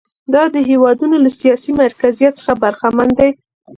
[0.33, 3.29] دا هېوادونه له سیاسي مرکزیت څخه برخمن دي.